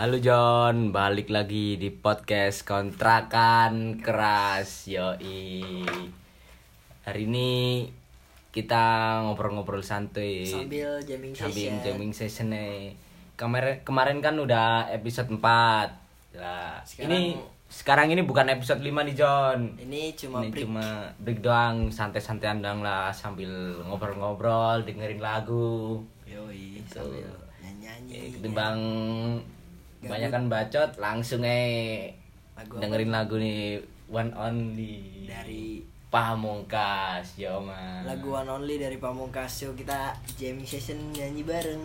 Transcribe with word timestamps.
Halo 0.00 0.16
John, 0.16 0.96
balik 0.96 1.28
lagi 1.28 1.76
di 1.76 1.92
podcast 1.92 2.64
kontrakan 2.64 4.00
keras 4.00 4.88
yoi. 4.88 5.60
Hari 7.04 7.28
ini 7.28 7.84
kita 8.48 8.84
ngobrol-ngobrol 9.28 9.84
santuy 9.84 10.48
sambil 10.48 11.04
jamming 11.04 11.36
sambil 11.36 11.68
session. 11.68 11.84
jamming 11.84 12.12
session 12.16 12.48
nih. 12.48 12.96
Kemarin 13.36 13.84
kemarin 13.84 14.24
kan 14.24 14.40
udah 14.40 14.88
episode 14.88 15.28
4. 15.28 15.92
Lah, 16.32 16.80
Sekarang- 16.80 17.12
ini 17.12 17.20
sekarang 17.68 18.08
ini 18.08 18.24
bukan 18.24 18.48
episode 18.48 18.80
5 18.80 19.04
nih 19.04 19.12
John. 19.14 19.76
Ini 19.76 20.16
cuma 20.16 20.40
ini 20.40 20.48
break. 20.48 20.64
cuma 20.64 20.86
break 21.20 21.44
doang, 21.44 21.92
santai-santai 21.92 22.48
andang 22.48 22.80
lah 22.80 23.12
sambil 23.12 23.52
ngobrol-ngobrol, 23.84 24.80
dengerin 24.80 25.20
lagu. 25.20 26.00
Yoi, 26.24 26.80
Gitu. 26.80 26.88
sambil 26.88 27.28
Ya, 27.60 27.68
nyanyi-nyanyi. 27.68 28.40
ketimbang 28.40 28.80
Gabut. 28.80 29.59
Banyak 30.00 30.30
kan 30.32 30.44
bacot 30.48 30.90
langsung 30.96 31.44
eh 31.44 32.16
Lagu 32.56 32.76
apa? 32.76 32.80
dengerin 32.80 33.12
lagu 33.12 33.36
nih 33.36 33.80
One 34.08 34.32
Only 34.32 35.28
Dari- 35.28 35.84
Pamungkas 36.10 37.38
yo 37.38 37.62
man 37.62 38.02
Lagu 38.02 38.34
One 38.34 38.50
Only 38.50 38.82
dari 38.82 38.98
Pamungkas 38.98 39.62
Yuk 39.62 39.78
kita 39.78 40.10
jamming 40.34 40.66
session 40.66 40.98
nyanyi 41.14 41.46
bareng. 41.46 41.84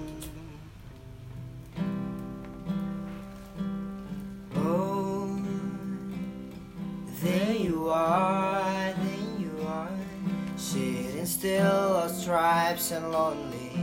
Oh, 4.57 5.29
there 7.21 7.53
you 7.53 7.85
are, 7.93 8.93
there 8.97 9.29
you 9.37 9.53
are, 9.67 9.93
sitting 10.57 11.29
still, 11.29 12.01
lost 12.01 12.25
stripes 12.25 12.89
and 12.89 13.11
lonely, 13.13 13.77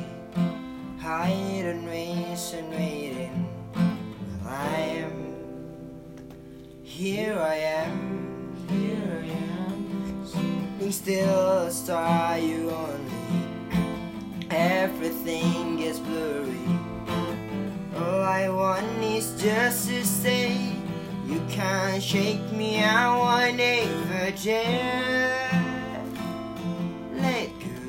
waste 1.87 2.55
and 2.55 2.71
waiting. 2.75 3.42
Here. 7.03 7.37
I 7.37 7.57
am 7.57 8.55
here. 8.71 9.25
I 9.25 10.85
am 10.85 10.93
still, 10.93 11.67
a 11.67 11.71
star 11.71 12.39
you 12.39 12.71
only. 12.71 13.43
Everything 14.51 15.79
gets 15.79 15.99
blurry. 15.99 16.69
All 17.97 18.23
I 18.23 18.49
want 18.49 19.03
is 19.03 19.35
just 19.43 19.89
to 19.89 20.05
say, 20.07 20.55
You 21.27 21.41
can't 21.51 22.01
shake 22.01 22.53
me, 22.53 22.85
I 22.85 23.09
won't 23.19 23.59
ever 23.59 24.31
dare 24.45 26.05
let 27.17 27.51
go. 27.59 27.81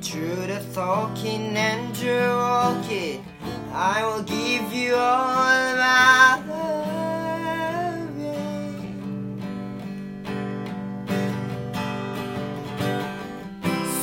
Through 0.00 0.46
the 0.46 0.64
talking 0.72 1.54
and 1.56 1.94
through 1.94 2.36
walking, 2.36 3.27
I 3.80 4.02
will 4.04 4.24
give 4.24 4.72
you 4.72 4.96
all 4.96 5.36
my 5.36 6.36
love. 6.42 6.42
yeah. 8.18 8.82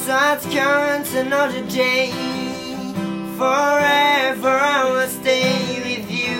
Such 0.06 0.44
comes 0.56 1.14
another 1.16 1.62
day. 1.68 2.12
Forever 3.36 4.56
I 4.58 4.84
will 4.94 5.10
stay 5.10 5.82
with 5.84 6.10
you. 6.10 6.40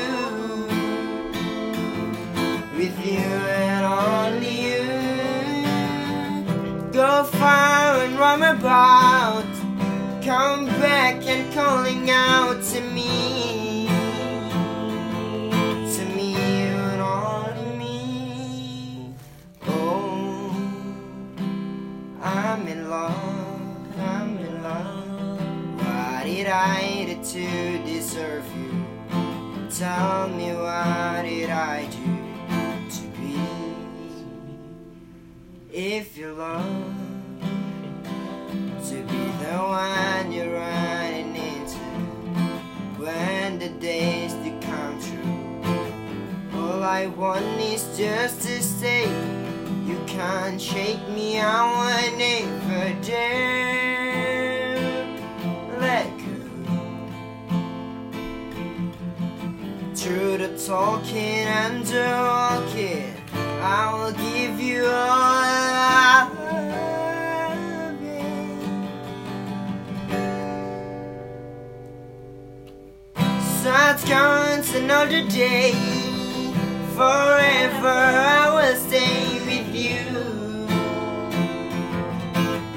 With 2.78 2.98
you 3.06 3.20
and 3.20 3.86
only 3.86 4.56
you. 4.70 4.88
Go 6.94 7.26
far 7.26 7.98
and 7.98 8.18
roam 8.18 8.44
about. 8.44 9.25
Come 10.26 10.66
back 10.66 11.24
and 11.28 11.54
calling 11.54 12.10
out 12.10 12.60
to 12.74 12.82
me. 12.82 13.86
To 15.96 16.06
me 16.16 16.34
and 16.34 17.00
only 17.00 17.78
me. 17.78 19.14
Oh. 19.68 20.50
I'm 22.24 22.68
in 22.68 22.90
love, 22.90 24.00
I'm 24.00 24.38
in 24.40 24.64
love. 24.64 25.78
What 25.78 26.24
did 26.24 26.48
I 26.48 27.06
do 27.06 27.24
to 27.24 27.84
deserve 27.86 28.46
you? 28.58 28.84
Tell 29.70 30.28
me 30.30 30.54
what 30.56 31.22
did 31.22 31.52
I 31.52 31.86
do 31.86 32.90
to 32.90 33.02
be? 33.20 33.40
If 35.72 36.18
you 36.18 36.34
love 36.34 36.95
I 46.86 47.08
want 47.08 47.44
is 47.60 47.98
just 47.98 48.42
to 48.42 48.62
stay. 48.62 49.10
You 49.88 50.00
can't 50.06 50.62
shake 50.62 51.02
me, 51.10 51.40
I 51.40 51.66
will 51.74 52.18
never 52.20 52.94
dare 53.02 54.78
let 55.80 56.08
go. 56.20 56.36
Through 59.96 60.38
the 60.38 60.50
talking 60.64 61.18
and 61.18 61.84
the 61.88 62.06
walking, 62.30 63.14
I 63.64 63.92
will 63.92 64.12
give 64.12 64.60
you 64.60 64.86
all 64.86 64.92
I 64.94 66.30
have. 66.30 66.46
Such 73.64 74.06
comes 74.08 74.76
another 74.76 75.24
day. 75.28 75.95
Forever 76.96 77.90
I 77.90 78.50
will 78.56 78.78
stay 78.78 79.40
with 79.50 79.76
you. 79.76 80.00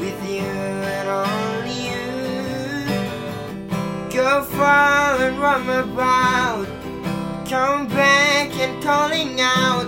With 0.01 0.21
you 0.29 0.43
and 0.43 1.09
only 1.09 1.79
you. 1.91 2.05
Go 4.11 4.43
far 4.43 5.23
and 5.23 5.39
roam 5.39 5.69
about. 5.69 6.67
Come 7.49 7.87
back 7.87 8.53
and 8.57 8.83
calling 8.83 9.41
out 9.41 9.88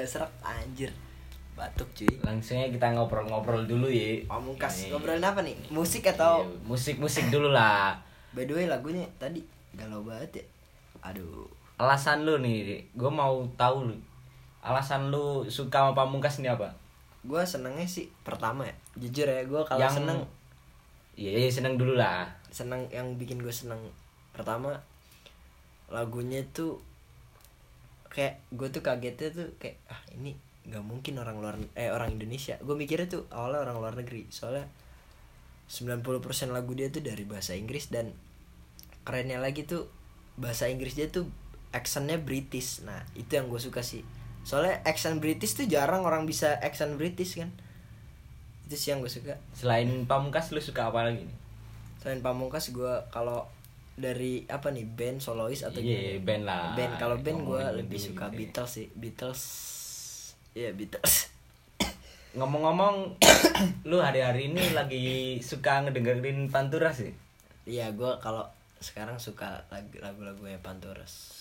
agak 0.00 0.08
serak 0.08 0.32
anjir. 0.40 0.88
Batuk 1.52 1.92
cuy. 1.92 2.08
langsungnya 2.24 2.72
kita 2.72 2.88
ngobrol-ngobrol 2.90 3.68
dulu 3.68 3.84
ya 3.86 4.24
Pamungkas 4.24 4.88
Nih. 4.88 4.96
ngobrolin 4.96 5.20
apa 5.20 5.44
nih? 5.44 5.52
Musik 5.68 6.08
atau 6.08 6.40
Iya, 6.40 6.56
musik-musik 6.64 7.28
dulu 7.28 7.52
lah 7.52 7.92
by 8.34 8.48
the 8.48 8.54
way 8.54 8.64
lagunya 8.64 9.04
tadi 9.20 9.44
galau 9.76 10.00
banget 10.00 10.40
ya. 10.40 10.44
Aduh. 11.04 11.44
alasan 11.76 12.24
lu 12.24 12.40
nih 12.40 12.80
gue 12.90 13.10
mau 13.10 13.44
tahu 13.56 13.88
lu 13.88 13.96
alasan 14.60 15.08
lu 15.08 15.44
suka 15.44 15.80
sama 15.80 15.92
pamungkas 15.92 16.40
ini 16.40 16.48
apa 16.48 16.72
Gua 17.20 17.44
senengnya 17.44 17.84
sih 17.84 18.08
pertama 18.24 18.64
ya. 18.64 18.72
Jujur 18.96 19.24
ya, 19.24 19.44
gua 19.44 19.60
kalau 19.60 19.84
Yang- 19.84 20.00
seneng 20.00 20.18
iya 21.12 21.36
iya 21.36 21.50
seneng 21.52 21.76
dulu 21.76 21.92
lah 21.94 22.24
seneng 22.48 22.88
yang 22.88 23.04
bikin 23.14 23.36
gue 23.36 23.52
seneng 23.52 23.76
pertama 24.32 24.72
lagunya 25.86 26.40
tuh 26.50 26.80
kayak 28.10 28.42
gue 28.50 28.68
tuh 28.68 28.82
kagetnya 28.82 29.28
tuh 29.30 29.48
kayak 29.56 29.78
ah 29.86 30.02
ini 30.18 30.34
nggak 30.66 30.84
mungkin 30.84 31.16
orang 31.22 31.40
luar 31.40 31.56
eh 31.78 31.88
orang 31.88 32.18
Indonesia. 32.18 32.58
Gue 32.60 32.76
mikirnya 32.76 33.08
tuh 33.08 33.24
awalnya 33.30 33.64
orang 33.70 33.76
luar 33.78 33.94
negeri 33.96 34.28
soalnya 34.28 34.66
90% 35.70 36.10
lagu 36.50 36.74
dia 36.74 36.90
tuh 36.90 37.00
dari 37.00 37.22
bahasa 37.22 37.54
Inggris 37.54 37.88
dan 37.94 38.10
kerennya 39.06 39.38
lagi 39.38 39.62
tuh 39.62 39.86
bahasa 40.34 40.66
Inggris 40.66 40.98
dia 40.98 41.06
tuh 41.06 41.30
accentnya 41.70 42.18
British. 42.18 42.82
Nah 42.82 43.06
itu 43.14 43.30
yang 43.30 43.46
gue 43.46 43.62
suka 43.62 43.80
sih. 43.80 44.02
Soalnya 44.42 44.82
accent 44.82 45.22
British 45.22 45.54
tuh 45.54 45.70
jarang 45.70 46.02
orang 46.02 46.26
bisa 46.26 46.58
accent 46.58 46.98
British 46.98 47.38
kan? 47.38 47.54
Itu 48.66 48.74
sih 48.74 48.90
yang 48.90 49.00
gue 49.00 49.12
suka. 49.12 49.38
Selain 49.54 49.86
Pamungkas 50.10 50.50
lu 50.50 50.58
suka 50.58 50.90
apa 50.90 51.06
lagi 51.06 51.22
nih? 51.22 51.40
selain 52.00 52.24
pamungkas 52.24 52.72
gue 52.72 52.94
kalau 53.12 53.44
dari 54.00 54.32
apa 54.46 54.68
nih 54.68 54.88
band 54.88 55.18
solois 55.18 55.60
atau 55.60 55.76
Iya, 55.76 56.16
gimana? 56.16 56.24
band 56.24 56.42
lah. 56.42 56.64
band 56.74 56.92
kalau 56.96 57.16
band 57.16 57.40
gue 57.42 57.62
lebih 57.78 58.00
suka 58.00 58.26
ya. 58.26 58.34
Beatles 58.34 58.70
sih 58.72 58.86
Beatles 58.90 59.42
Iya 60.50 60.72
Beatles 60.72 61.28
Ngomong-ngomong, 62.32 63.20
lu 63.84 63.98
hari-hari 63.98 64.48
ini 64.48 64.70
lagi 64.70 65.04
suka 65.40 65.82
ngedengerin 65.82 66.46
Pantura 66.46 66.90
sih? 66.90 67.10
Iya 67.64 67.90
gue 67.90 68.12
kalau 68.18 68.46
sekarang 68.78 69.16
suka 69.16 69.66
lagu- 69.68 70.00
lagu-lagunya 70.00 70.56
Panturas 70.58 71.36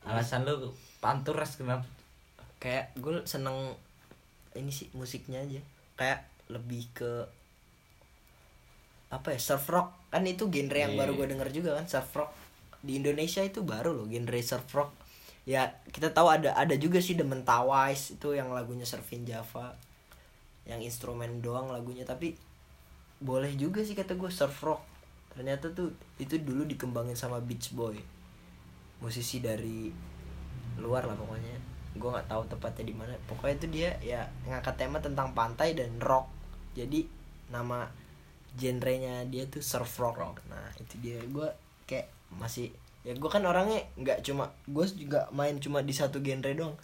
Alasan 0.00 0.46
lu 0.46 0.70
Panturas 0.96 1.54
kenapa? 1.54 1.84
kayak 2.56 2.90
gue 2.94 3.22
seneng 3.22 3.74
ini 4.52 4.66
sih 4.68 4.90
musiknya 4.92 5.38
aja 5.38 5.62
kayak 5.94 6.22
lebih 6.48 6.86
ke 6.92 7.22
apa 9.08 9.32
ya 9.34 9.40
surf 9.40 9.66
rock. 9.72 9.88
Kan 10.12 10.24
itu 10.24 10.48
genre 10.48 10.78
yang 10.78 10.94
Iya. 10.96 11.00
baru 11.04 11.12
gue 11.16 11.26
denger 11.32 11.48
juga 11.52 11.70
kan 11.76 11.86
surf 11.88 12.10
rock. 12.16 12.30
Di 12.84 13.00
Indonesia 13.00 13.42
itu 13.42 13.60
baru 13.64 13.90
loh 13.96 14.06
genre 14.08 14.40
surf 14.40 14.68
rock. 14.74 14.90
Ya 15.48 15.80
kita 15.90 16.12
tahu 16.12 16.28
ada 16.28 16.52
ada 16.52 16.76
juga 16.76 17.00
sih 17.00 17.16
The 17.16 17.24
Mentawais 17.24 18.12
itu 18.20 18.36
yang 18.36 18.52
lagunya 18.52 18.84
Surfing 18.84 19.24
Java 19.24 19.72
yang 20.68 20.84
instrumen 20.84 21.40
doang 21.40 21.72
lagunya 21.72 22.04
tapi 22.04 22.36
boleh 23.24 23.56
juga 23.56 23.80
sih 23.80 23.96
kata 23.96 24.12
gue 24.14 24.28
surf 24.28 24.60
rock. 24.60 24.84
Ternyata 25.32 25.72
tuh 25.72 25.96
itu 26.20 26.36
dulu 26.36 26.68
dikembangin 26.68 27.16
sama 27.16 27.40
Beach 27.40 27.72
Boy. 27.72 27.96
Musisi 29.00 29.40
dari 29.40 29.88
luar 30.76 31.08
lah 31.08 31.16
pokoknya. 31.16 31.56
Gue 31.96 32.12
nggak 32.12 32.28
tahu 32.28 32.42
tepatnya 32.52 32.84
di 32.84 32.94
mana. 32.94 33.14
Pokoknya 33.24 33.54
itu 33.56 33.66
dia 33.72 33.90
ya 34.04 34.28
ngangkat 34.44 34.76
tema 34.76 35.00
tentang 35.00 35.32
pantai 35.32 35.72
dan 35.72 35.96
rock. 35.98 36.28
Jadi 36.76 37.08
nama 37.48 37.88
genrenya 38.56 39.26
dia 39.28 39.44
tuh 39.50 39.60
surf 39.60 40.00
rock, 40.00 40.40
nah 40.48 40.72
itu 40.80 40.94
dia 41.02 41.20
gue 41.20 41.48
kayak 41.84 42.08
masih 42.32 42.72
ya 43.06 43.16
gue 43.16 43.30
kan 43.30 43.40
orangnya 43.46 43.84
nggak 43.96 44.20
cuma 44.20 44.52
gue 44.68 44.84
juga 44.92 45.28
main 45.32 45.56
cuma 45.62 45.80
di 45.80 45.94
satu 45.96 46.20
genre 46.20 46.52
doang 46.52 46.74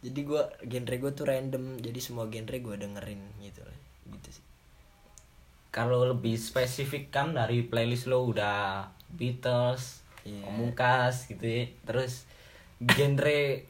jadi 0.00 0.20
gue 0.22 0.42
genre 0.64 0.96
gue 0.96 1.12
tuh 1.12 1.26
random 1.26 1.82
jadi 1.82 1.98
semua 1.98 2.30
genre 2.30 2.56
gue 2.56 2.74
dengerin 2.78 3.20
gitu 3.42 3.62
gitu 4.08 4.28
sih 4.30 4.44
Kalau 5.68 6.08
lebih 6.08 6.40
spesifik 6.40 7.12
kan 7.12 7.36
dari 7.36 7.60
playlist 7.60 8.08
lo 8.08 8.24
udah 8.24 8.88
Beatles. 9.12 10.00
Pamungkas 10.24 11.28
gitu 11.28 11.44
ya. 11.44 11.68
Terus 11.84 12.24
genre 12.80 13.68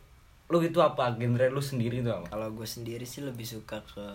lu 0.49 0.58
itu 0.62 0.79
apa? 0.79 1.11
Genre 1.19 1.46
lu 1.50 1.58
sendiri 1.58 2.00
itu 2.00 2.11
apa? 2.11 2.31
kalau 2.31 2.49
gue 2.55 2.64
sendiri 2.64 3.02
sih 3.02 3.26
lebih 3.26 3.44
suka 3.44 3.82
ke 3.82 4.06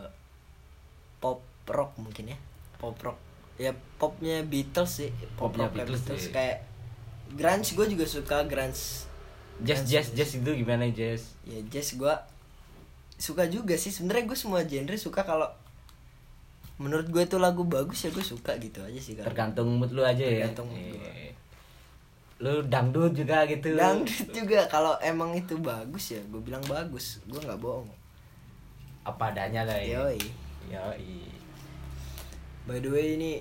pop 1.20 1.44
rock 1.68 1.96
mungkin 2.00 2.34
ya 2.34 2.38
pop 2.84 3.00
rock 3.00 3.16
ya 3.56 3.72
popnya 3.96 4.44
Beatles 4.44 4.92
sih 5.00 5.10
pop 5.40 5.56
Popnya 5.56 5.72
rocknya 5.72 5.88
Beatles, 5.88 6.04
Beatles, 6.04 6.26
iya. 6.28 6.34
kayak 6.36 6.58
grunge 7.40 7.70
gue 7.80 7.86
juga 7.96 8.06
suka 8.06 8.44
grunge 8.44 9.08
Jazz 9.64 9.88
jazz 9.88 10.12
jazz 10.12 10.36
itu 10.36 10.52
gimana 10.52 10.90
jazz? 10.92 11.40
ya 11.48 11.64
jazz 11.72 11.96
gue 11.96 12.12
suka 13.16 13.48
juga 13.48 13.80
sih 13.80 13.94
sebenarnya 13.94 14.28
gue 14.28 14.36
semua 14.36 14.68
genre 14.68 14.98
suka 15.00 15.24
kalau 15.24 15.48
menurut 16.82 17.08
gue 17.08 17.24
itu 17.24 17.38
lagu 17.40 17.64
bagus 17.64 18.04
ya 18.04 18.10
gue 18.12 18.26
suka 18.26 18.58
gitu 18.60 18.84
aja 18.84 19.00
sih 19.00 19.16
kan 19.16 19.24
Tergantung 19.32 19.78
mood 19.80 19.94
lu 19.96 20.02
aja 20.04 20.26
ya. 20.26 20.50
Tergantung 20.50 20.68
mood 20.74 21.00
gua. 21.00 21.08
Iya. 21.14 21.32
Lu 22.44 22.54
dangdut 22.68 23.14
juga 23.16 23.48
gitu. 23.48 23.78
dangdut 23.78 24.28
juga 24.36 24.68
kalau 24.68 24.98
emang 25.00 25.32
itu 25.38 25.56
bagus 25.62 26.18
ya 26.18 26.22
gue 26.28 26.42
bilang 26.44 26.66
bagus 26.68 27.22
gue 27.30 27.40
nggak 27.40 27.62
bohong 27.62 27.88
Apa 29.08 29.32
adanya 29.32 29.64
lah 29.64 29.80
ya. 29.80 30.04
yoi 30.04 30.20
Yoi. 30.74 31.33
By 32.64 32.80
the 32.80 32.88
way 32.88 33.16
ini 33.16 33.32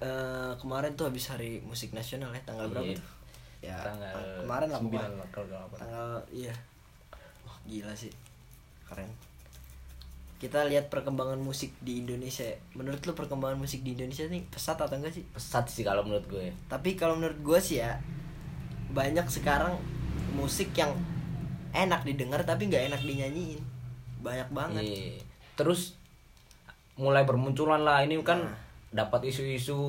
eh 0.00 0.52
kemarin 0.56 0.96
tuh 0.96 1.06
habis 1.06 1.28
hari 1.28 1.60
musik 1.60 1.92
nasional 1.92 2.32
ya 2.32 2.40
tanggal 2.42 2.66
berapa 2.68 2.86
Iya. 2.86 2.96
tuh? 2.96 3.08
Ya 3.60 3.76
Tanggal 3.78 4.14
ah, 4.16 4.40
kemarin 4.40 4.68
lah 4.70 4.80
9 4.80 4.88
pokoknya. 4.88 5.76
tanggal 5.76 6.10
iya. 6.32 6.54
Wah 7.44 7.56
gila 7.68 7.92
sih. 7.92 8.08
Keren. 8.88 9.12
Kita 10.40 10.64
lihat 10.64 10.88
perkembangan 10.88 11.36
musik 11.36 11.76
di 11.78 12.00
Indonesia. 12.00 12.48
Menurut 12.72 13.04
lu 13.04 13.12
perkembangan 13.12 13.60
musik 13.60 13.84
di 13.84 13.92
Indonesia 13.92 14.24
nih 14.24 14.40
pesat 14.48 14.80
atau 14.80 14.96
enggak 14.96 15.12
sih? 15.12 15.24
Pesat 15.28 15.68
sih 15.68 15.84
kalau 15.84 16.00
menurut 16.00 16.24
gue. 16.26 16.48
tapi 16.66 16.96
kalau 16.96 17.20
menurut 17.20 17.36
gue 17.38 17.58
sih 17.60 17.78
ya 17.78 18.00
banyak 18.90 19.28
sekarang 19.28 19.76
musik 20.32 20.72
yang 20.72 20.96
enak 21.70 22.02
didengar 22.02 22.40
tapi 22.42 22.72
nggak 22.72 22.88
enak 22.88 23.00
dinyanyiin. 23.04 23.60
Banyak 24.24 24.48
banget. 24.48 24.80
Iya. 24.80 25.20
Terus 25.60 25.99
mulai 27.00 27.24
bermunculan 27.24 27.80
lah 27.80 28.04
ini 28.04 28.20
kan 28.20 28.44
Nah. 28.44 28.52
dapat 28.92 29.24
isu-isu 29.24 29.80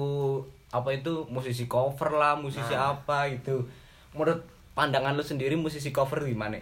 apa 0.72 0.96
itu 0.96 1.28
musisi 1.28 1.68
cover 1.68 2.16
lah, 2.16 2.40
musisi 2.40 2.72
Nah. 2.72 2.96
apa 2.96 3.28
itu. 3.28 3.60
Menurut 4.16 4.40
pandangan 4.72 5.12
lu 5.12 5.22
sendiri 5.22 5.60
musisi 5.60 5.92
cover 5.92 6.24
gimana? 6.24 6.56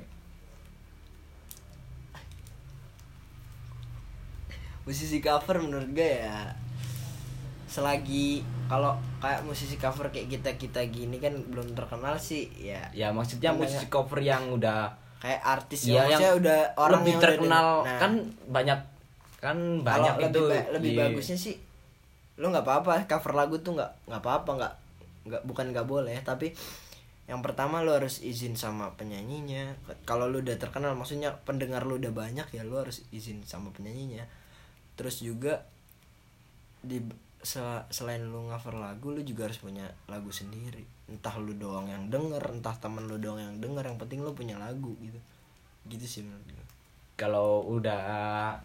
musisi 4.85 5.21
cover 5.21 5.61
menurut 5.61 5.85
gue 5.93 6.25
ya 6.25 6.49
selagi 7.69 8.41
kalau 8.65 8.97
kayak 9.21 9.45
musisi 9.45 9.77
cover 9.77 10.09
kayak 10.09 10.33
kita 10.33 10.57
kita 10.57 10.81
gini 10.89 11.21
kan 11.21 11.29
belum 11.53 11.77
terkenal 11.77 12.17
sih 12.17 12.49
ya 12.57 12.81
Ya 12.89 13.13
maksudnya 13.13 13.53
musisi 13.53 13.85
cover 13.85 14.17
yang 14.17 14.49
udah 14.49 14.89
kayak 15.21 15.41
artis 15.45 15.85
ya 15.85 16.09
yang 16.09 16.41
udah 16.41 16.73
orang 16.73 17.05
lebih 17.05 17.13
yang 17.13 17.19
udah 17.21 17.25
terkenal 17.29 17.67
denger. 17.85 17.85
Nah, 17.85 17.99
kan 18.01 18.11
banyak 18.49 18.79
kan 19.39 19.55
kalau 19.55 19.83
banyak 19.87 20.15
lebih 20.19 20.29
itu 20.29 20.41
ba- 20.51 20.67
lebih 20.75 20.91
iya. 20.93 20.99
bagusnya 21.07 21.37
sih 21.39 21.55
lu 22.39 22.51
nggak 22.51 22.63
apa-apa 22.67 23.07
cover 23.07 23.33
lagu 23.35 23.55
tuh 23.59 23.75
nggak 23.75 23.91
nggak 24.11 24.21
apa-apa 24.23 24.51
nggak 24.59 24.73
nggak 25.27 25.41
bukan 25.47 25.65
nggak 25.71 25.87
boleh 25.87 26.17
tapi 26.23 26.51
yang 27.29 27.45
pertama 27.45 27.85
lu 27.85 27.93
harus 27.93 28.25
izin 28.25 28.57
sama 28.57 28.89
penyanyinya. 28.97 29.77
Kalau 30.01 30.25
lu 30.25 30.41
udah 30.41 30.57
terkenal 30.57 30.97
maksudnya 30.97 31.29
pendengar 31.45 31.85
lu 31.85 32.01
udah 32.01 32.09
banyak 32.09 32.49
ya 32.49 32.65
lu 32.65 32.81
harus 32.81 33.05
izin 33.13 33.45
sama 33.45 33.69
penyanyinya. 33.69 34.25
Terus 34.97 35.21
juga 35.21 35.61
di 36.81 36.97
sel- 37.45 37.85
selain 37.93 38.25
lu 38.25 38.49
cover 38.49 38.81
lagu 38.81 39.13
lu 39.13 39.21
juga 39.21 39.45
harus 39.45 39.61
punya 39.61 39.85
lagu 40.09 40.33
sendiri. 40.33 40.81
Entah 41.05 41.37
lu 41.37 41.53
doang 41.53 41.85
yang 41.85 42.09
denger 42.09 42.41
entah 42.49 42.73
temen 42.81 43.05
lu 43.05 43.21
doang 43.21 43.37
yang 43.37 43.61
denger 43.61 43.85
yang 43.85 44.01
penting 44.01 44.25
lu 44.25 44.33
punya 44.33 44.57
lagu 44.57 44.97
gitu. 44.97 45.21
Gitu 45.85 46.05
sih 46.09 46.21
menurut 46.25 46.49
gue 46.49 46.65
kalau 47.19 47.67
udah 47.67 48.55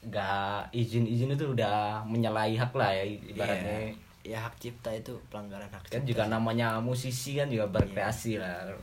nggak 0.00 0.72
izin-izin 0.72 1.36
itu 1.36 1.52
udah 1.52 2.00
menyalahi 2.08 2.56
hak 2.56 2.72
lah 2.72 2.88
ya 2.94 3.04
ibaratnya. 3.04 3.92
Iya. 3.92 3.92
ya 4.20 4.38
hak 4.44 4.56
cipta 4.60 4.92
itu 4.92 5.16
pelanggaran 5.32 5.68
hak 5.68 5.80
kan 5.88 6.00
cipta 6.00 6.08
juga 6.08 6.24
sih. 6.28 6.32
namanya 6.32 6.66
musisi 6.80 7.30
kan 7.36 7.48
juga 7.48 7.68
berkreasi 7.68 8.36
Iya. 8.36 8.44
lah 8.44 8.76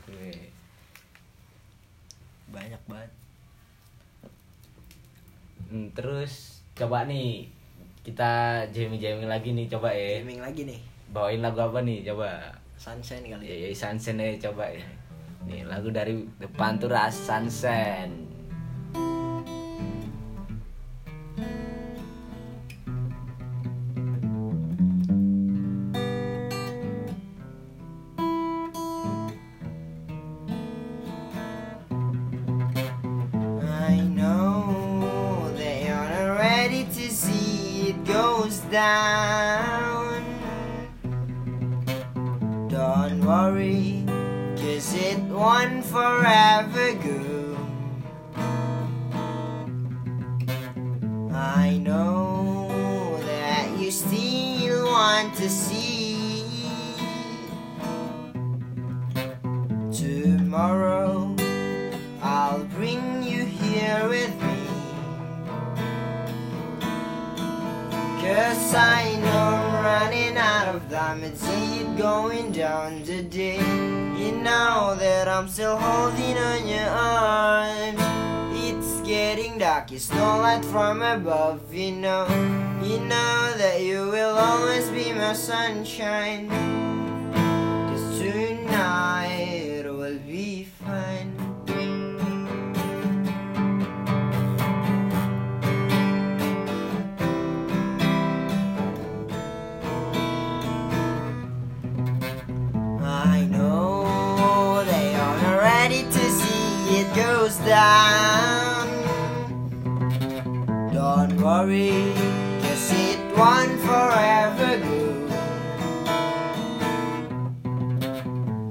banyak 2.47 2.81
banget. 2.88 3.12
Hmm, 5.67 5.91
terus 5.91 6.63
coba 6.79 7.03
nih 7.03 7.43
kita 8.07 8.63
jamming 8.71 9.01
jamming 9.03 9.27
lagi 9.27 9.51
nih 9.51 9.67
coba 9.67 9.91
ya. 9.91 10.24
Gaming 10.24 10.39
lagi 10.39 10.62
nih. 10.63 10.79
Bawain 11.12 11.43
lagu 11.43 11.59
apa 11.59 11.83
nih 11.83 12.07
coba? 12.07 12.39
Sunshine 12.79 13.25
kali 13.27 13.43
ya, 13.43 13.55
ya 13.57 13.67
ya 13.67 13.75
Sunshine 13.75 14.21
aja 14.24 14.47
coba 14.47 14.69
ya. 14.71 14.86
Nih 15.43 15.67
lagu 15.67 15.91
dari 15.91 16.24
depan 16.39 16.79
tuh 16.79 16.88
Ras 16.88 17.27
Sunshine 17.27 18.26
down. 38.71 39.46
I 68.49 69.15
know 69.15 69.29
I'm 69.29 69.83
running 69.83 70.37
out 70.37 70.73
of 70.73 70.89
time 70.89 71.23
and 71.23 71.37
see 71.37 71.79
it 71.79 71.97
going 71.97 72.53
down 72.53 73.03
today. 73.03 73.57
You 73.57 74.31
know 74.31 74.95
that 74.97 75.27
I'm 75.27 75.49
still 75.49 75.77
holding 75.77 76.37
on 76.37 76.67
your 76.67 76.89
arms. 76.89 77.99
It's 78.59 79.01
getting 79.07 79.37
getting 79.37 79.57
dark, 79.57 79.91
it's 79.91 80.11
no 80.11 80.37
light 80.39 80.63
from 80.65 81.01
above. 81.01 81.73
You 81.73 81.91
know, 81.91 82.25
you 82.81 82.99
know 82.99 83.53
that 83.57 83.81
you 83.81 84.09
will 84.09 84.37
always 84.37 84.89
be 84.89 85.11
my 85.13 85.33
sunshine. 85.33 86.87
Goes 107.17 107.57
down. 107.57 108.88
Don't 110.93 111.36
worry, 111.41 112.13
cause 112.62 112.91
it 112.93 113.19
won't 113.36 113.79
forever 113.81 114.77
go. 114.77 115.29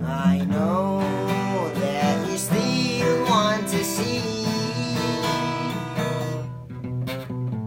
I 0.05 0.45
know 0.49 1.01
that 1.75 2.31
you 2.31 2.39
still 2.39 3.25
want 3.25 3.67
to 3.69 3.83
see 3.83 4.23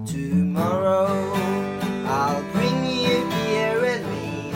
tomorrow. 0.06 1.10
I'll 2.08 2.44
bring 2.54 2.86
you 2.86 3.30
here 3.44 3.82
with 3.82 4.04
me. 4.14 4.54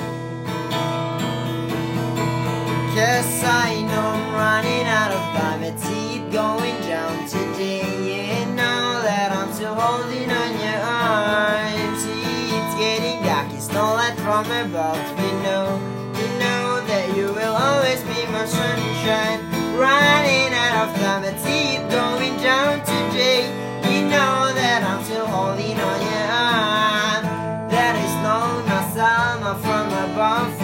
I 3.45 3.82
It's 5.35 5.89
it 5.89 6.31
going 6.31 6.79
down 6.81 7.27
today. 7.27 7.81
You 7.81 8.45
know 8.53 9.01
that 9.01 9.31
I'm 9.31 9.51
still 9.53 9.73
holding 9.73 10.29
on 10.29 10.51
your 10.61 10.81
arms. 10.85 12.03
See, 12.03 12.53
it's 12.53 12.75
getting 12.77 13.23
dark. 13.23 13.47
It's 13.53 13.69
no 13.69 13.95
light 13.95 14.13
from 14.19 14.45
above. 14.45 15.01
You 15.17 15.33
know, 15.41 15.79
you 16.13 16.27
know 16.37 16.83
that 16.85 17.17
you 17.17 17.33
will 17.33 17.55
always 17.55 18.01
be 18.03 18.21
my 18.29 18.45
sunshine. 18.45 19.39
Running 19.73 20.53
out 20.53 20.89
of 20.89 20.95
time. 21.01 21.23
It's 21.23 21.43
it 21.47 21.81
going 21.89 22.37
down 22.37 22.79
today. 22.85 23.49
You 23.89 24.03
know 24.13 24.53
that 24.53 24.83
I'm 24.83 25.03
still 25.03 25.25
holding 25.25 25.79
on 25.79 25.99
your 26.11 26.27
arm. 26.29 27.23
There 27.73 27.95
is 27.97 28.13
no 28.21 28.61
Masama 28.69 29.57
from 29.63 29.87
above. 30.11 30.62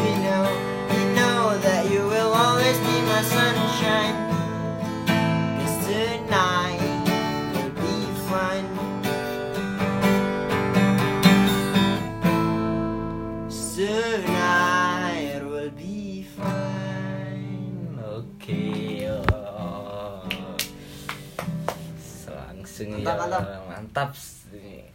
Sih. 24.15 24.86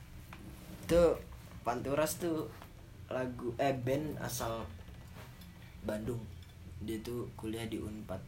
Tuh 0.88 1.16
Panturas 1.64 2.20
tuh 2.20 2.48
lagu 3.08 3.52
eh 3.56 3.72
band 3.72 4.20
asal 4.20 4.64
Bandung. 5.84 6.20
Dia 6.84 7.00
tuh 7.00 7.28
kuliah 7.36 7.64
di 7.68 7.80
Unpad. 7.80 8.20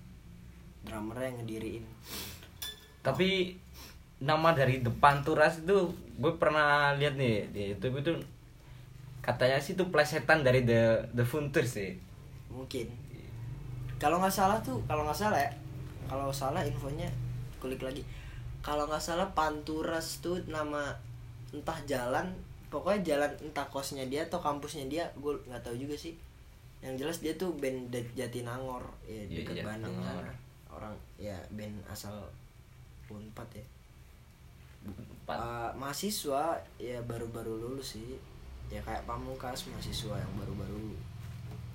Drummernya 0.88 1.32
yang 1.32 1.36
ngediriin. 1.44 1.84
Tapi 3.04 3.56
nama 4.16 4.56
dari 4.56 4.80
depan 4.80 5.20
turas 5.20 5.60
itu 5.60 5.92
gue 6.16 6.32
pernah 6.40 6.96
lihat 6.96 7.20
nih 7.20 7.52
di 7.52 7.62
YouTube 7.76 8.00
itu 8.00 8.12
katanya 9.20 9.60
sih 9.60 9.76
itu 9.76 9.84
plesetan 9.92 10.40
dari 10.40 10.64
the 10.64 11.04
the 11.12 11.20
Funtur 11.20 11.66
sih. 11.68 12.00
mungkin 12.48 12.88
kalau 14.00 14.16
nggak 14.16 14.32
salah 14.32 14.56
tuh 14.64 14.80
kalau 14.88 15.04
nggak 15.04 15.18
salah 15.18 15.36
ya 15.36 15.52
kalau 16.08 16.32
salah 16.32 16.64
infonya 16.64 17.04
kulik 17.60 17.84
lagi 17.84 18.00
kalau 18.66 18.90
nggak 18.90 18.98
salah 18.98 19.30
Panturas 19.30 20.18
tuh 20.18 20.42
nama 20.50 20.90
entah 21.54 21.78
jalan 21.86 22.34
pokoknya 22.66 23.14
jalan 23.14 23.30
entah 23.38 23.62
kosnya 23.70 24.02
dia 24.10 24.26
atau 24.26 24.42
kampusnya 24.42 24.90
dia 24.90 25.06
gue 25.22 25.38
nggak 25.46 25.62
tahu 25.62 25.78
juga 25.78 25.94
sih. 25.94 26.18
Yang 26.82 26.94
jelas 27.06 27.16
dia 27.22 27.32
tuh 27.38 27.54
band 27.54 27.94
Jatinangor 28.18 28.82
ya 29.06 29.22
Iya, 29.22 29.46
dekat 29.46 29.62
Bandung 29.62 29.94
sana. 30.02 30.34
Orang 30.66 30.98
ya 31.14 31.38
band 31.54 31.78
asal 31.86 32.26
Unpad 33.06 33.46
ya. 33.54 33.66
Empat. 34.82 35.38
Uh, 35.38 35.70
mahasiswa 35.78 36.58
ya 36.82 36.98
baru-baru 37.06 37.62
lulus 37.62 37.94
sih. 37.94 38.18
Ya 38.66 38.82
kayak 38.82 39.06
pamungkas 39.06 39.70
mahasiswa 39.70 40.18
yang 40.18 40.32
baru-baru 40.42 40.90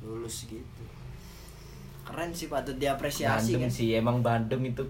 lulus 0.03 0.43
gitu. 0.43 0.83
Keren 2.03 2.35
sih 2.35 2.51
patut 2.51 2.75
diapresiasi 2.75 3.55
Bandung 3.55 3.63
kan. 3.63 3.71
sih 3.71 3.87
emang 3.95 4.17
Bandung 4.19 4.67
itu 4.67 4.83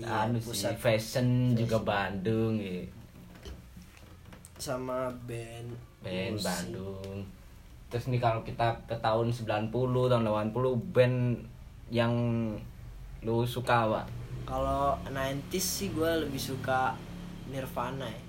Iya, 0.00 0.32
anu 0.32 0.40
sih 0.40 0.48
pusat 0.48 0.74
fashion, 0.80 1.52
juga 1.52 1.76
fashion. 1.76 1.88
Bandung 1.88 2.54
ya. 2.56 2.80
sama 4.60 5.08
band 5.24 5.72
band 6.04 6.36
musik. 6.36 6.44
Bandung 6.48 7.16
terus 7.90 8.06
nih 8.06 8.20
kalau 8.20 8.40
kita 8.46 8.76
ke 8.86 8.94
tahun 9.02 9.32
90 9.32 9.72
tahun 9.72 10.22
80 10.22 10.94
band 10.94 11.16
yang 11.90 12.14
lu 13.24 13.42
suka 13.44 13.88
Pak 13.88 14.06
kalau 14.46 14.94
90s 15.08 15.58
sih 15.58 15.88
gue 15.90 16.10
lebih 16.22 16.38
suka 16.38 16.94
Nirvana 17.50 18.06
ya 18.06 18.22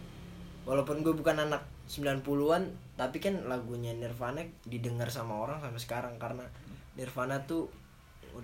walaupun 0.65 1.05
gue 1.05 1.13
bukan 1.13 1.45
anak 1.45 1.61
90-an 1.85 2.63
tapi 2.95 3.19
kan 3.19 3.37
lagunya 3.45 3.93
Nirvana 3.93 4.41
didengar 4.65 5.11
sama 5.11 5.35
orang 5.35 5.59
sampai 5.59 5.81
sekarang 5.83 6.15
karena 6.17 6.47
Nirvana 6.95 7.43
tuh 7.45 7.69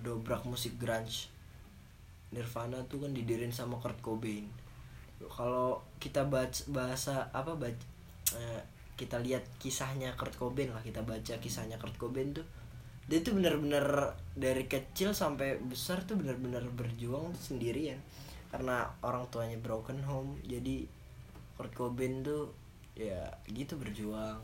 dobrak 0.04 0.44
musik 0.44 0.76
grunge 0.76 1.32
Nirvana 2.32 2.84
tuh 2.92 3.08
kan 3.08 3.12
didirin 3.16 3.54
sama 3.54 3.80
Kurt 3.80 4.00
Cobain. 4.04 4.48
Kalau 5.18 5.82
kita 5.98 6.28
baca 6.28 6.62
bahasa 6.70 7.32
apa 7.34 7.56
baca 7.56 7.84
eh, 8.36 8.62
kita 9.00 9.22
lihat 9.24 9.46
kisahnya 9.62 10.14
Kurt 10.20 10.36
Cobain 10.36 10.74
lah 10.74 10.84
kita 10.84 11.06
baca 11.06 11.40
kisahnya 11.40 11.80
Kurt 11.80 11.96
Cobain 11.96 12.34
tuh 12.34 12.46
dia 13.08 13.24
tuh 13.24 13.40
bener-bener 13.40 14.12
dari 14.36 14.68
kecil 14.68 15.16
sampai 15.16 15.56
besar 15.64 16.04
tuh 16.04 16.20
bener-bener 16.20 16.64
berjuang 16.76 17.32
sendirian. 17.40 17.98
Karena 18.52 18.84
orang 19.00 19.28
tuanya 19.32 19.56
broken 19.60 20.04
home 20.04 20.36
jadi 20.44 20.84
Kurt 21.56 21.72
Cobain 21.72 22.22
tuh 22.28 22.52
ya 23.00 23.32
gitu 23.48 23.80
berjuang. 23.80 24.44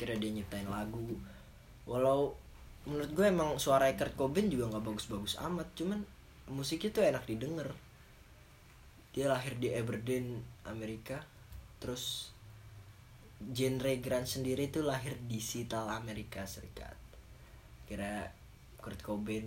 Kira 0.00 0.16
dia 0.16 0.32
nyiptain 0.32 0.64
lagu. 0.64 1.20
Walau 1.84 2.32
menurut 2.88 3.12
gue 3.12 3.26
emang 3.28 3.60
suara 3.60 3.92
Kurt 3.92 4.16
Cobain 4.16 4.48
juga 4.48 4.72
nggak 4.72 4.84
bagus-bagus 4.88 5.36
amat 5.44 5.68
cuman 5.76 6.00
musiknya 6.48 6.90
tuh 6.90 7.04
enak 7.04 7.24
didengar 7.24 7.70
dia 9.12 9.26
lahir 9.26 9.56
di 9.56 9.72
Aberdeen 9.72 10.38
Amerika 10.64 11.22
terus 11.78 12.32
genre 13.54 13.92
grunge 13.98 14.26
sendiri 14.28 14.68
tuh 14.68 14.82
lahir 14.82 15.14
di 15.24 15.38
Seattle 15.38 15.88
Amerika 15.88 16.42
Serikat 16.44 16.94
kira 17.86 18.28
Kurt 18.76 18.98
Cobain 19.00 19.46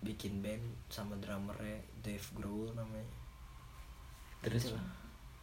bikin 0.00 0.40
band 0.40 0.62
sama 0.86 1.16
drummernya 1.16 1.80
Dave 2.00 2.28
Grohl 2.32 2.70
namanya 2.72 3.08
terus 4.40 4.68
Itulah. 4.68 4.84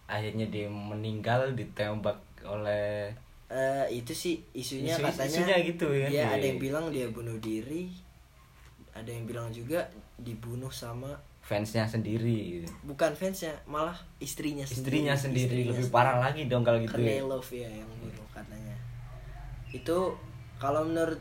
akhirnya 0.06 0.46
dia 0.48 0.68
meninggal 0.68 1.52
ditembak 1.54 2.18
oleh 2.44 3.12
Eh, 3.52 4.00
itu 4.00 4.16
sih 4.16 4.40
isunya 4.56 4.96
Isu- 4.96 5.04
katanya 5.04 5.28
isunya 5.44 5.58
gitu 5.60 5.88
ya. 5.92 6.08
ya 6.08 6.26
ada 6.32 6.40
Iya. 6.40 6.48
yang 6.48 6.60
bilang 6.62 6.86
dia 6.88 7.12
bunuh 7.12 7.36
diri 7.38 7.92
ada 8.96 9.08
yang 9.08 9.28
bilang 9.28 9.52
juga 9.52 9.84
dibunuh 10.22 10.70
sama 10.70 11.18
fansnya 11.42 11.84
sendiri. 11.84 12.64
Bukan 12.82 13.12
fansnya 13.14 13.52
malah 13.66 13.98
istrinya 14.18 14.64
sendiri. 14.64 15.04
Istrinya 15.04 15.16
sendiri 15.16 15.46
Istrinya 15.46 15.70
lebih 15.74 15.84
sendiri. 15.84 15.96
parah 15.96 16.18
lagi 16.18 16.42
dong 16.46 16.62
kalau 16.62 16.80
gitu 16.80 16.96
ya. 16.96 17.20
Love 17.22 17.52
ya 17.52 17.68
yang 17.68 17.90
bunuh 17.98 18.28
katanya. 18.30 18.76
Itu 19.68 20.16
kalau 20.56 20.86
menurut 20.86 21.20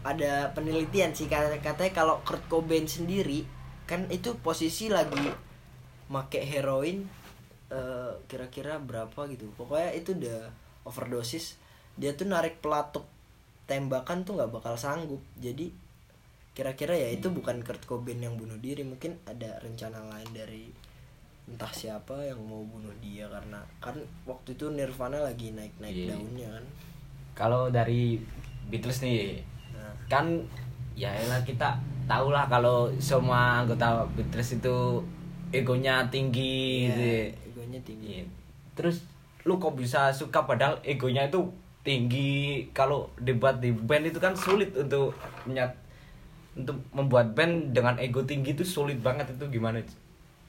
ada 0.00 0.54
penelitian 0.54 1.10
sih 1.10 1.26
kata- 1.26 1.58
katanya 1.58 1.92
kalau 1.92 2.22
Kurt 2.22 2.46
Cobain 2.46 2.86
sendiri 2.86 3.42
kan 3.84 4.06
itu 4.08 4.38
posisi 4.38 4.86
lagi 4.86 5.26
make 6.06 6.38
heroin 6.40 7.02
eh, 7.68 8.12
kira-kira 8.24 8.78
berapa 8.78 9.26
gitu. 9.26 9.50
Pokoknya 9.52 9.90
itu 9.92 10.14
udah 10.14 10.50
overdosis 10.86 11.58
dia 11.98 12.14
tuh 12.14 12.28
narik 12.28 12.62
pelatuk 12.62 13.02
tembakan 13.66 14.22
tuh 14.22 14.38
nggak 14.38 14.54
bakal 14.54 14.78
sanggup. 14.78 15.18
Jadi 15.36 15.74
kira-kira 16.56 16.96
ya 16.96 17.12
itu 17.12 17.28
bukan 17.28 17.60
Kurt 17.60 17.84
Cobain 17.84 18.16
yang 18.16 18.34
bunuh 18.34 18.56
diri 18.56 18.80
mungkin 18.80 19.20
ada 19.22 19.60
rencana 19.60 20.00
lain 20.08 20.30
dari 20.32 20.72
entah 21.46 21.68
siapa 21.68 22.16
yang 22.24 22.40
mau 22.42 22.64
bunuh 22.64 22.90
dia 22.98 23.28
karena 23.28 23.60
kan 23.78 23.94
waktu 24.24 24.56
itu 24.56 24.72
Nirvana 24.72 25.20
lagi 25.20 25.52
naik-naik 25.52 25.94
Iya. 25.94 26.08
daunnya 26.10 26.48
kan 26.50 26.64
kalau 27.36 27.62
dari 27.68 28.16
Beatles 28.66 28.98
nih 28.98 29.44
nah 29.70 29.92
kan 30.08 30.26
ya 30.96 31.12
elah 31.12 31.44
kita 31.44 31.76
tahu 32.08 32.32
lah 32.32 32.48
kalau 32.48 32.88
semua 32.96 33.60
anggota 33.60 34.02
Beatles 34.16 34.56
itu 34.56 35.04
egonya 35.52 36.08
tinggi 36.08 36.88
gitu 36.88 36.98
ya. 36.98 37.22
Egonya 37.44 37.80
tinggi 37.84 38.08
Iya. 38.16 38.24
Terus 38.74 39.04
lu 39.44 39.56
kok 39.56 39.78
bisa 39.78 40.10
suka 40.10 40.42
padahal 40.42 40.80
egonya 40.82 41.28
itu 41.28 41.46
tinggi 41.86 42.66
kalau 42.72 43.06
debat 43.16 43.54
di 43.56 43.70
band 43.70 44.10
itu 44.10 44.18
kan 44.18 44.34
sulit 44.34 44.74
untuk 44.74 45.14
menyat 45.46 45.70
untuk 46.56 46.80
membuat 46.96 47.36
band 47.36 47.76
dengan 47.76 48.00
ego 48.00 48.24
tinggi 48.24 48.56
itu 48.56 48.64
sulit 48.64 48.98
banget 48.98 49.28
itu 49.36 49.44
gimana? 49.52 49.84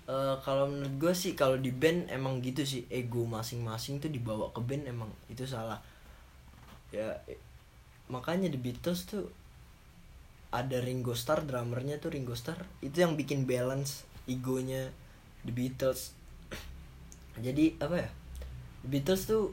Eh, 0.08 0.36
kalau 0.40 0.72
menurut 0.72 0.96
gue 0.96 1.12
sih 1.12 1.36
kalau 1.36 1.60
di 1.60 1.68
band 1.68 2.08
emang 2.08 2.40
gitu 2.40 2.64
sih 2.64 2.88
ego 2.88 3.28
masing-masing 3.28 4.00
tuh 4.00 4.08
dibawa 4.08 4.48
ke 4.56 4.64
band 4.64 4.88
emang 4.88 5.12
itu 5.28 5.44
salah 5.44 5.84
ya 6.96 7.12
makanya 8.08 8.48
The 8.48 8.56
Beatles 8.56 9.04
tuh 9.04 9.28
ada 10.56 10.80
Ringo 10.80 11.12
Starr 11.12 11.44
drummernya 11.44 12.00
tuh 12.00 12.16
Ringo 12.16 12.40
Starr 12.40 12.64
itu 12.80 13.04
yang 13.04 13.20
bikin 13.20 13.44
balance 13.44 14.08
egonya 14.32 14.96
The 15.44 15.52
Beatles 15.52 16.16
jadi 17.44 17.76
apa 17.84 18.08
ya 18.08 18.10
The 18.88 18.90
Beatles 18.96 19.28
tuh 19.28 19.52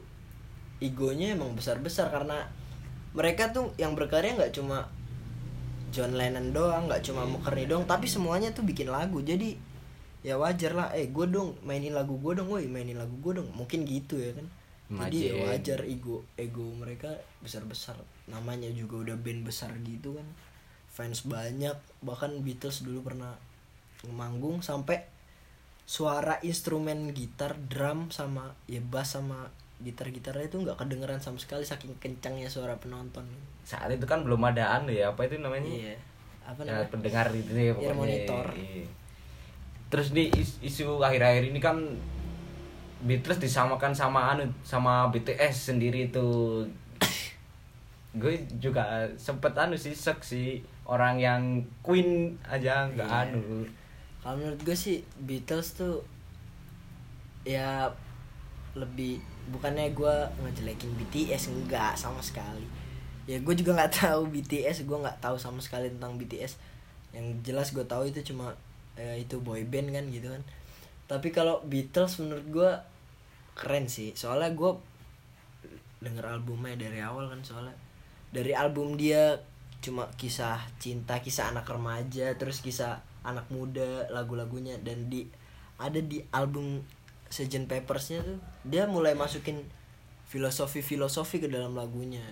egonya 0.79 1.35
emang 1.35 1.51
besar-besar 1.59 2.07
karena 2.15 2.47
mereka 3.11 3.51
tuh 3.51 3.75
yang 3.75 3.91
berkarya 3.91 4.39
nggak 4.39 4.55
cuma 4.55 4.87
John 5.95 6.19
Lennon 6.19 6.51
doang 6.51 6.91
nggak 6.91 7.07
cuma 7.07 7.23
McCartney 7.23 7.71
doang 7.71 7.87
tapi 7.87 8.11
semuanya 8.11 8.51
tuh 8.51 8.67
bikin 8.67 8.91
lagu. 8.91 9.23
Jadi 9.23 9.55
ya 10.27 10.35
wajar 10.35 10.75
lah 10.75 10.91
eh 10.91 11.07
gue 11.07 11.25
dong 11.31 11.55
mainin 11.63 11.95
lagu 11.95 12.19
gue 12.19 12.35
dong 12.35 12.51
woi 12.51 12.67
mainin 12.67 12.99
lagu 12.99 13.15
gue 13.23 13.39
dong. 13.39 13.47
Mungkin 13.55 13.87
gitu 13.87 14.19
ya 14.19 14.35
kan. 14.35 14.47
Jadi 14.85 15.31
ya 15.31 15.33
wajar 15.47 15.87
ego 15.87 16.27
ego 16.35 16.67
mereka 16.75 17.15
besar 17.39 17.63
besar 17.63 17.95
namanya 18.27 18.67
juga 18.75 18.99
udah 18.99 19.15
band 19.15 19.47
besar 19.47 19.71
gitu 19.87 20.19
kan. 20.19 20.27
Fans 20.91 21.23
banyak. 21.23 21.79
Bahkan 22.03 22.43
Beatles 22.43 22.83
dulu 22.83 23.07
pernah 23.07 23.39
manggung 24.11 24.59
sampai 24.59 25.07
suara 25.85 26.41
instrumen 26.41 27.13
gitar 27.13 27.55
drum 27.69 28.09
sama 28.09 28.57
ya 28.65 28.81
bass 28.81 29.15
sama 29.15 29.53
gitar 29.77 30.07
gitarnya 30.07 30.45
itu 30.45 30.57
nggak 30.57 30.77
kedengeran 30.77 31.17
sama 31.17 31.35
sekali 31.35 31.61
saking 31.61 31.91
kencangnya 31.97 32.47
suara 32.47 32.73
penonton 32.75 33.27
Saat 33.61 33.91
itu 33.91 34.03
kan 34.03 34.21
belum 34.21 34.39
ada 34.45 34.79
anu 34.79 34.89
ya 34.89 35.09
apa 35.09 35.23
itu 35.23 35.35
namanya? 35.37 35.67
iya 35.67 35.95
apa 36.41 36.61
Ya, 36.61 36.77
namanya 36.79 36.89
pendengar 36.89 37.25
itu 37.31 37.51
ya 37.51 37.73
pokoknya. 37.73 37.93
monitor. 37.93 38.45
Iya. 38.53 38.85
Terus 39.87 40.07
di 40.11 40.29
is- 40.31 40.61
isu 40.61 40.99
akhir-akhir 40.99 41.49
ini 41.49 41.59
kan 41.59 41.77
Beatles 43.01 43.37
disamakan 43.37 43.91
sama 43.91 44.31
anu 44.31 44.45
sama 44.61 45.09
BTS 45.09 45.69
sendiri 45.69 46.07
itu. 46.07 46.25
Gue 48.13 48.39
juga 48.55 48.85
sempet 49.15 49.51
anu 49.53 49.75
sih 49.75 49.91
sek 49.91 50.21
sih 50.21 50.57
orang 50.83 51.17
yang 51.17 51.41
Queen 51.81 52.31
aja 52.43 52.87
nggak 52.87 53.05
Iya. 53.05 53.21
anu. 53.27 53.67
kalau 54.21 54.39
menurut 54.39 54.57
gue 54.59 54.73
sih 54.73 54.97
Beatles 55.19 55.75
tuh 55.75 56.01
ya 57.43 57.85
lebih 58.73 59.21
bukannya 59.49 59.93
gue 59.93 60.15
ngejelekin 60.41 60.91
BTS 60.97 61.53
enggak 61.53 61.93
sama 61.97 62.21
sekali. 62.21 62.65
Ya 63.25 63.41
gue 63.41 63.53
juga 63.57 63.77
nggak 63.77 63.93
tahu 64.05 64.29
BTS 64.29 64.85
gue 64.85 64.97
nggak 64.97 65.21
tahu 65.21 65.37
sama 65.37 65.61
sekali 65.61 65.89
tentang 65.89 66.17
BTS 66.17 66.57
yang 67.15 67.31
jelas 67.47 67.71
gue 67.71 67.85
tahu 67.87 68.11
itu 68.11 68.19
cuma 68.33 68.51
eh, 68.99 69.23
itu 69.23 69.39
boy 69.39 69.63
band 69.67 69.95
kan 69.95 70.05
gitu 70.11 70.27
kan. 70.31 70.43
Tapi 71.05 71.29
kalau 71.29 71.61
Beatles 71.63 72.17
menurut 72.19 72.45
gue 72.49 72.71
keren 73.55 73.85
sih. 73.85 74.11
Soalnya 74.17 74.51
gue 74.57 74.71
denger 76.01 76.25
albumnya 76.25 76.75
dari 76.75 76.99
awal 76.99 77.29
kan 77.29 77.41
soalnya. 77.45 77.75
Dari 78.33 78.51
album 78.51 78.99
dia 78.99 79.39
cuma 79.79 80.09
kisah 80.17 80.57
cinta 80.81 81.21
kisah 81.21 81.53
anak 81.53 81.69
remaja 81.69 82.33
terus 82.35 82.59
kisah 82.59 83.05
anak 83.21 83.47
muda 83.53 84.09
lagu-lagunya. 84.09 84.81
Dan 84.81 85.07
di 85.07 85.29
ada 85.77 85.99
di 86.01 86.19
album 86.33 86.81
Sgt. 87.29 87.67
Peppersnya 87.67 88.21
tuh 88.21 88.39
dia 88.65 88.85
mulai 88.85 89.17
masukin 89.17 89.65
filosofi-filosofi 90.29 91.41
ke 91.41 91.47
dalam 91.49 91.77
lagunya. 91.77 92.23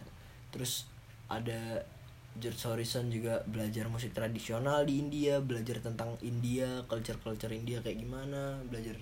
Terus 0.50 0.90
ada 1.30 1.86
George 2.34 2.66
Harrison 2.66 3.14
juga 3.14 3.46
belajar 3.46 3.86
musik 3.94 4.18
tradisional 4.18 4.90
di 4.90 4.98
India 4.98 5.38
belajar 5.38 5.78
tentang 5.86 6.18
India 6.26 6.82
culture 6.90 7.22
culture 7.22 7.54
India 7.54 7.82
kayak 7.86 8.02
gimana 8.02 8.58
belajar. 8.66 8.98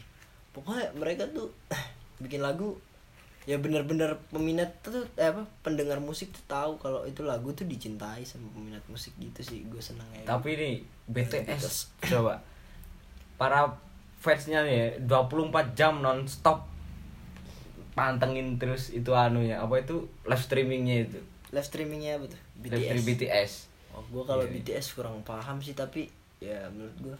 Pokoknya 0.52 0.92
mereka 1.00 1.32
tuh 1.32 1.52
bikin 2.24 2.44
lagu 2.44 2.76
ya 3.50 3.58
bener-bener 3.58 4.22
peminat 4.30 4.70
tuh 4.86 5.02
eh, 5.18 5.34
apa 5.34 5.42
pendengar 5.66 5.98
musik 5.98 6.30
tuh 6.30 6.46
tahu 6.46 6.72
kalau 6.78 7.02
itu 7.10 7.26
lagu 7.26 7.50
tuh 7.58 7.66
dicintai 7.66 8.22
sama 8.22 8.46
peminat 8.54 8.86
musik 8.86 9.18
gitu 9.18 9.42
sih 9.42 9.66
gue 9.66 9.82
seneng 9.82 10.06
ya 10.14 10.22
Tapi 10.30 10.54
nih 10.54 10.76
BTS 11.10 11.90
coba. 12.06 12.38
Para 13.42 13.74
fansnya 14.22 14.62
nih 14.62 15.02
24 15.10 15.50
jam 15.74 16.00
nonstop 16.00 16.70
pantengin 17.92 18.56
terus 18.56 18.94
itu 18.94 19.12
anunya. 19.12 19.60
Apa 19.60 19.82
itu? 19.82 20.06
Live 20.24 20.40
streamingnya 20.40 21.10
itu. 21.10 21.20
Live 21.52 21.68
streamingnya 21.68 22.22
apa 22.22 22.26
tuh? 22.30 22.42
Live 22.64 22.80
streaming 22.80 23.08
BTS 23.18 23.52
Oh, 23.92 24.00
gue 24.08 24.24
kalau 24.24 24.48
Iya. 24.48 24.56
BTS 24.56 24.96
kurang 24.96 25.20
paham 25.28 25.60
sih 25.60 25.76
tapi 25.76 26.08
ya 26.40 26.64
menurut 26.72 26.96
gue 27.02 27.18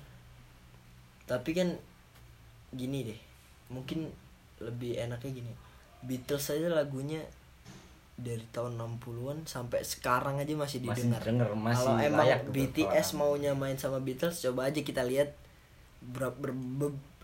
tapi 1.28 1.52
kan 1.52 1.68
gini 2.72 3.04
deh 3.04 3.20
mungkin 3.68 4.08
lebih 4.60 4.96
enaknya 4.96 5.32
gini. 5.36 5.52
Beatles 6.02 6.48
aja 6.48 6.72
lagunya 6.72 7.20
dari 8.16 8.42
tahun 8.54 8.78
60-an 8.78 9.44
sampai 9.44 9.82
sekarang 9.82 10.38
aja 10.38 10.54
masih 10.54 10.80
Masih 10.86 11.10
didengar. 11.10 11.22
denger, 11.26 11.50
masih 11.58 11.88
Kalau 11.90 11.98
emang 12.00 12.28
BTS 12.54 13.08
maunya 13.18 13.52
main 13.52 13.76
sama 13.76 14.00
Beatles 14.00 14.40
coba 14.40 14.70
aja 14.70 14.80
kita 14.80 15.02
lihat 15.04 15.34
berapa 16.02 16.34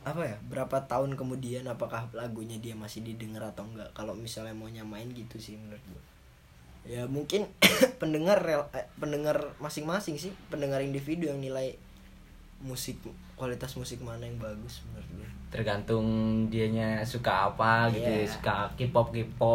apa 0.07 0.23
ya 0.23 0.37
berapa 0.47 0.77
tahun 0.87 1.19
kemudian 1.19 1.67
apakah 1.67 2.07
lagunya 2.15 2.55
dia 2.63 2.77
masih 2.77 3.03
didengar 3.03 3.43
atau 3.43 3.67
enggak 3.67 3.91
kalau 3.91 4.15
misalnya 4.15 4.55
maunya 4.55 4.85
main 4.85 5.11
gitu 5.11 5.35
sih 5.35 5.59
menurut 5.59 5.83
gue 5.83 6.03
ya 6.87 7.03
mungkin 7.09 7.43
pendengar 8.01 8.39
rel- 8.39 8.71
eh, 8.71 8.87
pendengar 8.95 9.51
masing-masing 9.59 10.15
sih 10.15 10.31
pendengar 10.47 10.79
individu 10.79 11.27
yang 11.27 11.43
nilai 11.43 11.75
musik 12.63 12.97
kualitas 13.37 13.77
musik 13.77 14.01
mana 14.01 14.25
yang 14.25 14.39
bagus 14.39 14.81
menurut 14.89 15.09
gue 15.21 15.29
tergantung 15.47 16.07
dianya 16.49 17.05
suka 17.05 17.53
apa 17.53 17.87
gitu 17.93 18.03
ya 18.07 18.23
Iya. 18.23 18.31
suka 18.31 18.55
K-pop 18.75 19.13
K-pop 19.13 19.45